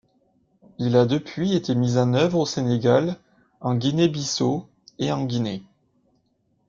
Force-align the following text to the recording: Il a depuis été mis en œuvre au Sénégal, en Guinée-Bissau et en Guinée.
Il 0.79 0.95
a 0.97 1.05
depuis 1.05 1.53
été 1.53 1.75
mis 1.75 1.99
en 1.99 2.15
œuvre 2.15 2.39
au 2.39 2.45
Sénégal, 2.47 3.17
en 3.59 3.75
Guinée-Bissau 3.75 4.67
et 4.97 5.11
en 5.11 5.25
Guinée. 5.25 5.61